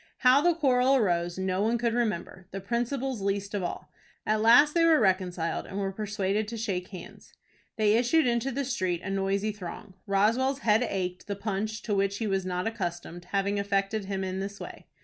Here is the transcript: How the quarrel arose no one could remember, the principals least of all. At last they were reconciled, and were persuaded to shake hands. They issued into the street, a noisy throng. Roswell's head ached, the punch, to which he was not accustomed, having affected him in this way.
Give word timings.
How 0.17 0.41
the 0.41 0.55
quarrel 0.55 0.95
arose 0.95 1.37
no 1.37 1.61
one 1.61 1.77
could 1.77 1.93
remember, 1.93 2.47
the 2.49 2.59
principals 2.59 3.21
least 3.21 3.53
of 3.53 3.61
all. 3.61 3.91
At 4.25 4.41
last 4.41 4.73
they 4.73 4.83
were 4.83 4.99
reconciled, 4.99 5.67
and 5.67 5.77
were 5.77 5.91
persuaded 5.91 6.47
to 6.47 6.57
shake 6.57 6.87
hands. 6.87 7.35
They 7.75 7.93
issued 7.93 8.25
into 8.25 8.49
the 8.51 8.65
street, 8.65 9.03
a 9.03 9.11
noisy 9.11 9.51
throng. 9.51 9.93
Roswell's 10.07 10.61
head 10.65 10.81
ached, 10.89 11.27
the 11.27 11.35
punch, 11.35 11.83
to 11.83 11.93
which 11.93 12.17
he 12.17 12.25
was 12.25 12.47
not 12.47 12.65
accustomed, 12.65 13.25
having 13.25 13.59
affected 13.59 14.05
him 14.05 14.23
in 14.23 14.39
this 14.39 14.59
way. 14.59 14.87